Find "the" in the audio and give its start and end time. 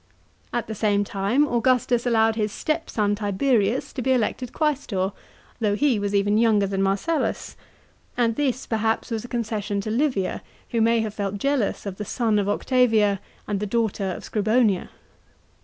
0.65-0.73, 11.97-12.03, 13.59-13.67